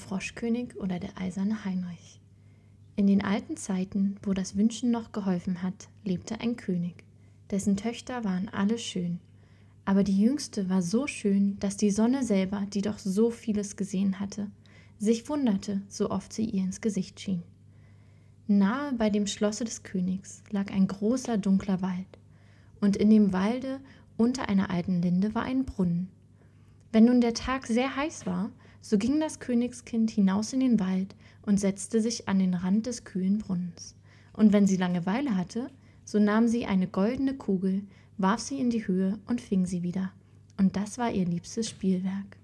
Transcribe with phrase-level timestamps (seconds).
[0.00, 2.20] Froschkönig oder der eiserne Heinrich.
[2.96, 7.04] In den alten Zeiten, wo das Wünschen noch geholfen hat, lebte ein König.
[7.50, 9.20] Dessen Töchter waren alle schön.
[9.84, 14.20] Aber die jüngste war so schön, dass die Sonne selber, die doch so vieles gesehen
[14.20, 14.50] hatte,
[14.98, 17.42] sich wunderte, so oft sie ihr ins Gesicht schien.
[18.46, 22.18] Nahe bei dem Schlosse des Königs lag ein großer dunkler Wald,
[22.80, 23.80] und in dem Walde
[24.16, 26.08] unter einer alten Linde war ein Brunnen.
[26.92, 31.14] Wenn nun der Tag sehr heiß war, so ging das Königskind hinaus in den Wald
[31.42, 33.94] und setzte sich an den Rand des kühlen Brunnens.
[34.32, 35.70] Und wenn sie Langeweile hatte,
[36.04, 37.82] so nahm sie eine goldene Kugel,
[38.16, 40.12] warf sie in die Höhe und fing sie wieder.
[40.56, 42.36] Und das war ihr liebstes Spielwerk.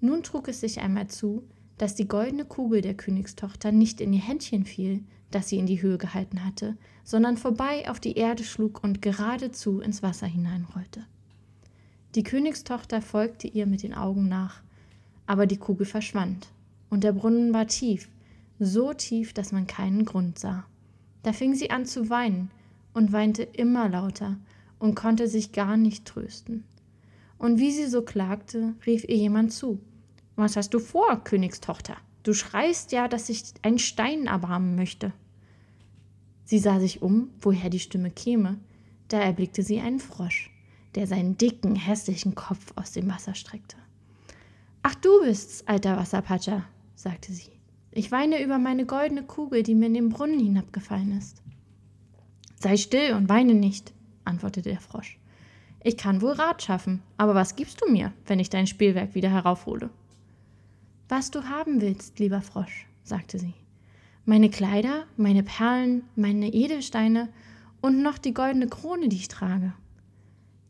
[0.00, 1.42] Nun trug es sich einmal zu,
[1.78, 5.82] dass die goldene Kugel der Königstochter nicht in ihr Händchen fiel, das sie in die
[5.82, 11.04] Höhe gehalten hatte, sondern vorbei auf die Erde schlug und geradezu ins Wasser hineinrollte.
[12.14, 14.62] Die Königstochter folgte ihr mit den Augen nach,
[15.26, 16.48] aber die Kugel verschwand,
[16.90, 18.08] und der Brunnen war tief,
[18.58, 20.64] so tief, dass man keinen Grund sah.
[21.22, 22.50] Da fing sie an zu weinen
[22.92, 24.36] und weinte immer lauter
[24.78, 26.64] und konnte sich gar nicht trösten.
[27.38, 29.80] Und wie sie so klagte, rief ihr jemand zu.
[30.36, 31.96] Was hast du vor, Königstochter?
[32.22, 35.12] Du schreist ja, dass ich einen Stein erbarmen möchte.
[36.44, 38.58] Sie sah sich um, woher die Stimme käme.
[39.08, 40.52] Da erblickte sie einen Frosch
[40.94, 43.76] der seinen dicken, hässlichen Kopf aus dem Wasser streckte.
[44.82, 47.52] Ach, du bist's, alter Wasserpatscher, sagte sie.
[47.92, 51.42] Ich weine über meine goldene Kugel, die mir in den Brunnen hinabgefallen ist.
[52.56, 53.92] Sei still und weine nicht,
[54.24, 55.18] antwortete der Frosch.
[55.84, 59.30] Ich kann wohl Rat schaffen, aber was gibst du mir, wenn ich dein Spielwerk wieder
[59.30, 59.90] heraufhole?
[61.08, 63.54] Was du haben willst, lieber Frosch, sagte sie.
[64.24, 67.28] Meine Kleider, meine Perlen, meine Edelsteine
[67.80, 69.72] und noch die goldene Krone, die ich trage.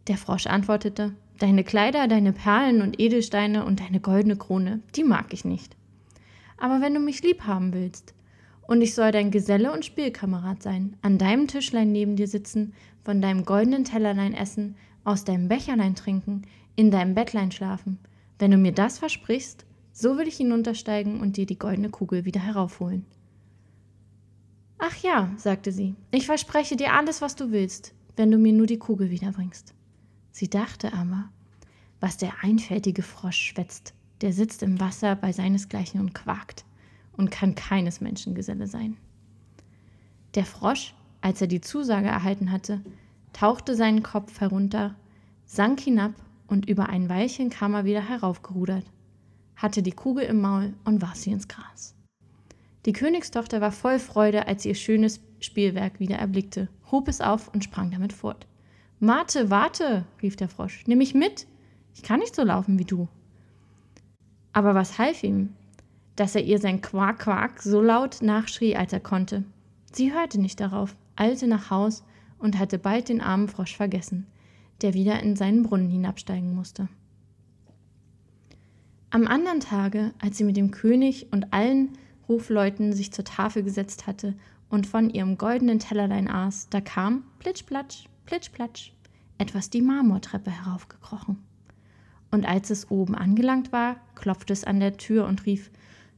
[0.09, 5.33] Der Frosch antwortete, Deine Kleider, deine Perlen und Edelsteine und deine goldene Krone, die mag
[5.33, 5.77] ich nicht.
[6.57, 8.15] Aber wenn du mich lieb haben willst,
[8.69, 12.73] und ich soll dein Geselle und Spielkamerad sein, an deinem Tischlein neben dir sitzen,
[13.05, 16.43] von deinem goldenen Tellerlein essen, aus deinem Becherlein trinken,
[16.77, 17.99] in deinem Bettlein schlafen,
[18.39, 22.41] wenn du mir das versprichst, so will ich hinuntersteigen und dir die goldene Kugel wieder
[22.41, 23.05] heraufholen.
[24.79, 28.67] Ach ja, sagte sie, ich verspreche dir alles, was du willst, wenn du mir nur
[28.67, 29.75] die Kugel wiederbringst.
[30.33, 31.29] Sie dachte aber,
[32.01, 36.65] was der einfältige Frosch schwätzt, der sitzt im Wasser bei seinesgleichen und quakt
[37.13, 38.97] und kann keines Menschen Geselle sein.
[40.35, 42.81] Der Frosch, als er die Zusage erhalten hatte,
[43.33, 44.95] tauchte seinen Kopf herunter,
[45.45, 46.15] sank hinab
[46.47, 48.85] und über ein Weilchen kam er wieder heraufgerudert,
[49.57, 51.95] hatte die Kugel im Maul und warf sie ins Gras.
[52.87, 57.49] Die Königstochter war voll Freude, als sie ihr schönes Spielwerk wieder erblickte, hob es auf
[57.49, 58.47] und sprang damit fort.
[59.05, 61.49] Mate, warte, rief der Frosch, nimm mich mit.
[61.93, 63.09] Ich kann nicht so laufen wie du.
[64.53, 65.55] Aber was half ihm?
[66.15, 69.43] Dass er ihr sein Quak, Quak so laut nachschrie, als er konnte.
[69.91, 72.05] Sie hörte nicht darauf, eilte nach Haus
[72.39, 74.29] und hatte bald den armen Frosch vergessen,
[74.83, 76.89] der wieder in seinen Brunnen hinabsteigen musste.
[79.11, 81.89] Am anderen Tage, als sie mit dem König und allen
[82.29, 84.37] Hofleuten sich zur Tafel gesetzt hatte
[84.71, 88.95] und von ihrem goldenen Tellerlein aß, da kam, plitsch-platsch, plitsch-platsch,
[89.37, 91.37] etwas die Marmortreppe heraufgekrochen.
[92.31, 95.71] Und als es oben angelangt war, klopfte es an der Tür und rief: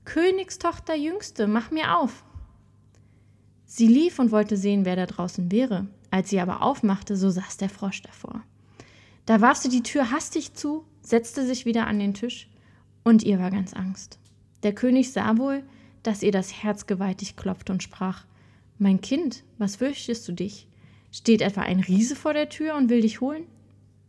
[0.04, 2.24] Königstochter Jüngste, mach mir auf!
[3.66, 5.88] Sie lief und wollte sehen, wer da draußen wäre.
[6.12, 8.44] Als sie aber aufmachte, so saß der Frosch davor.
[9.26, 12.48] Da warf sie die Tür hastig zu, setzte sich wieder an den Tisch,
[13.02, 14.20] und ihr war ganz Angst.
[14.62, 15.64] Der König sah wohl,
[16.04, 18.24] dass ihr das Herz gewaltig klopfte und sprach:
[18.78, 20.68] Mein Kind, was fürchtest du dich?
[21.14, 23.44] Steht etwa ein Riese vor der Tür und will dich holen?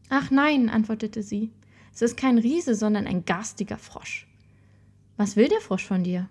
[0.10, 1.52] Ach nein, antwortete sie,
[1.94, 4.28] es ist kein Riese, sondern ein garstiger Frosch.
[5.16, 6.28] Was will der Frosch von dir?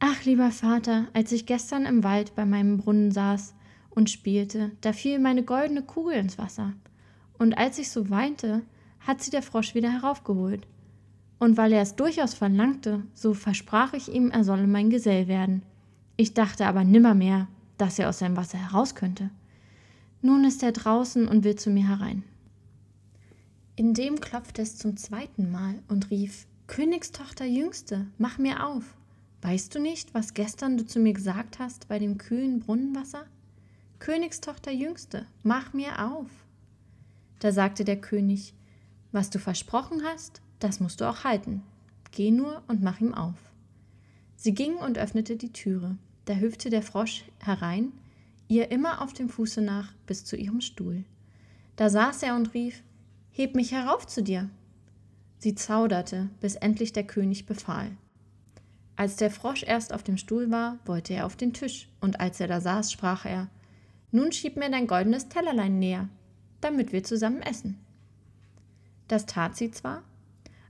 [0.00, 3.54] Ach, lieber Vater, als ich gestern im Wald bei meinem Brunnen saß
[3.88, 6.74] und spielte, da fiel meine goldene Kugel ins Wasser.
[7.38, 8.60] Und als ich so weinte,
[9.00, 10.66] hat sie der Frosch wieder heraufgeholt.
[11.38, 15.62] Und weil er es durchaus verlangte, so versprach ich ihm, er solle mein Gesell werden.
[16.18, 17.48] Ich dachte aber nimmermehr,
[17.78, 19.30] dass er aus seinem Wasser heraus könnte.
[20.24, 22.22] Nun ist er draußen und will zu mir herein.
[23.76, 28.96] Indem klopfte es zum zweiten Mal und rief Königstochter Jüngste, mach mir auf.
[29.42, 33.26] Weißt du nicht, was gestern du zu mir gesagt hast bei dem kühlen Brunnenwasser?
[33.98, 36.30] Königstochter Jüngste, mach mir auf.
[37.40, 38.54] Da sagte der König,
[39.12, 41.62] was du versprochen hast, das musst du auch halten.
[42.12, 43.36] Geh nur und mach ihm auf.
[44.36, 45.98] Sie ging und öffnete die Türe.
[46.24, 47.92] Da hüpfte der Frosch herein,
[48.48, 51.04] ihr immer auf dem Fuße nach bis zu ihrem Stuhl.
[51.76, 52.82] Da saß er und rief
[53.30, 54.48] Heb mich herauf zu dir.
[55.38, 57.90] Sie zauderte, bis endlich der König befahl
[58.96, 62.40] Als der Frosch erst auf dem Stuhl war, wollte er auf den Tisch, und als
[62.40, 63.48] er da saß, sprach er
[64.12, 66.08] Nun schieb mir dein goldenes Tellerlein näher,
[66.60, 67.78] damit wir zusammen essen.
[69.08, 70.02] Das tat sie zwar,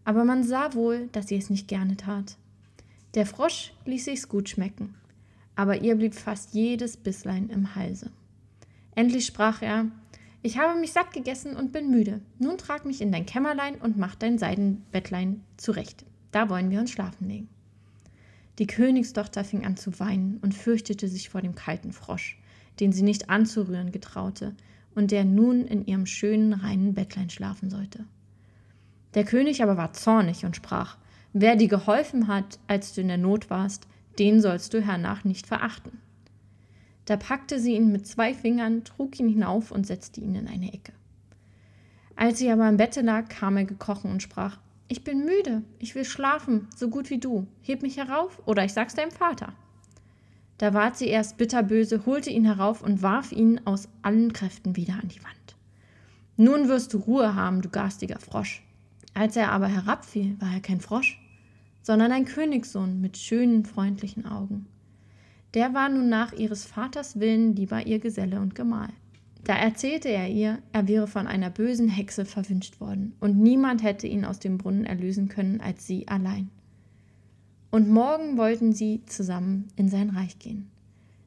[0.04, 2.36] aber man sah wohl, dass sie es nicht gerne tat.
[3.14, 4.94] Der Frosch ließ sich's gut schmecken,
[5.56, 8.10] aber ihr blieb fast jedes Bisslein im Halse.
[8.94, 9.86] Endlich sprach er
[10.42, 12.20] Ich habe mich satt gegessen und bin müde.
[12.38, 16.04] Nun trag mich in dein Kämmerlein und mach dein Seidenbettlein zurecht.
[16.32, 17.48] Da wollen wir uns schlafen legen.
[18.58, 22.38] Die Königstochter fing an zu weinen und fürchtete sich vor dem kalten Frosch,
[22.78, 24.54] den sie nicht anzurühren getraute
[24.94, 28.04] und der nun in ihrem schönen, reinen Bettlein schlafen sollte.
[29.14, 30.96] Der König aber war zornig und sprach,
[31.32, 33.88] Wer dir geholfen hat, als du in der Not warst,
[34.18, 36.00] den sollst du hernach nicht verachten.
[37.04, 40.72] Da packte sie ihn mit zwei Fingern, trug ihn hinauf und setzte ihn in eine
[40.72, 40.92] Ecke.
[42.16, 44.58] Als sie aber im Bette lag, kam er gekrochen und sprach,
[44.88, 47.46] ich bin müde, ich will schlafen, so gut wie du.
[47.62, 49.52] Heb mich herauf, oder ich sag's deinem Vater.
[50.58, 54.94] Da ward sie erst bitterböse, holte ihn herauf und warf ihn aus allen Kräften wieder
[54.94, 55.56] an die Wand.
[56.36, 58.62] Nun wirst du Ruhe haben, du garstiger Frosch.
[59.14, 61.20] Als er aber herabfiel, war er kein Frosch,
[61.84, 64.66] sondern ein Königssohn mit schönen, freundlichen Augen.
[65.52, 68.88] Der war nun nach ihres Vaters Willen lieber ihr Geselle und Gemahl.
[69.44, 74.06] Da erzählte er ihr, er wäre von einer bösen Hexe verwünscht worden, und niemand hätte
[74.06, 76.48] ihn aus dem Brunnen erlösen können als sie allein.
[77.70, 80.70] Und morgen wollten sie zusammen in sein Reich gehen.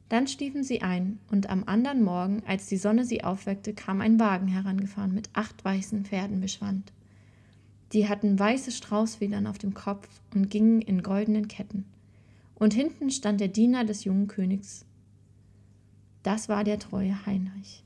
[0.08, 4.18] Dann schliefen sie ein, und am anderen Morgen, als die Sonne sie aufweckte, kam ein
[4.18, 6.92] Wagen herangefahren mit acht weißen Pferden beschwandt.
[7.92, 11.86] Die hatten weiße Straußfedern auf dem Kopf und gingen in goldenen Ketten.
[12.54, 14.84] Und hinten stand der Diener des jungen Königs.
[16.22, 17.84] Das war der treue Heinrich.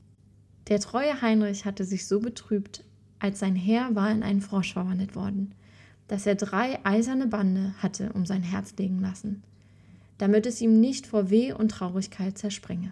[0.67, 2.83] Der treue Heinrich hatte sich so betrübt,
[3.19, 5.53] als sein Herr war in einen Frosch verwandelt worden,
[6.07, 9.43] dass er drei eiserne Bande hatte um sein Herz legen lassen,
[10.17, 12.91] damit es ihm nicht vor Weh und Traurigkeit zersprenge.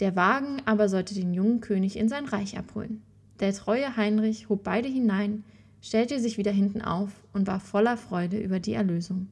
[0.00, 3.02] Der Wagen aber sollte den jungen König in sein Reich abholen.
[3.40, 5.44] Der treue Heinrich hob beide hinein,
[5.80, 9.28] stellte sich wieder hinten auf und war voller Freude über die Erlösung.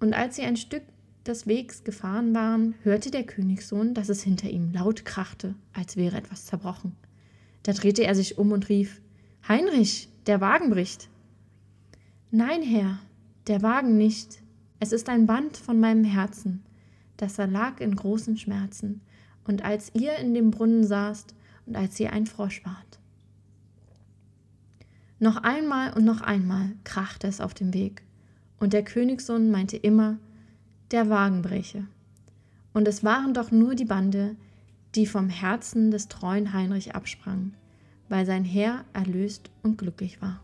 [0.00, 0.82] Und als sie ein Stück
[1.26, 6.16] des Wegs gefahren waren, hörte der Königssohn, dass es hinter ihm laut krachte, als wäre
[6.16, 6.94] etwas zerbrochen.
[7.62, 9.00] Da drehte er sich um und rief
[9.48, 11.08] Heinrich, der Wagen bricht.
[12.30, 12.98] Nein, Herr,
[13.46, 14.42] der Wagen nicht.
[14.80, 16.62] Es ist ein Band von meinem Herzen,
[17.16, 19.00] das erlag in großen Schmerzen,
[19.46, 21.34] und als ihr in dem Brunnen saßt
[21.66, 22.98] und als ihr ein Frosch wart.
[25.24, 28.02] Noch einmal und noch einmal krachte es auf dem Weg,
[28.60, 30.18] und der Königssohn meinte immer,
[30.90, 31.86] der Wagen breche.
[32.74, 34.36] Und es waren doch nur die Bande,
[34.94, 37.54] die vom Herzen des treuen Heinrich absprangen,
[38.10, 40.42] weil sein Herr erlöst und glücklich war.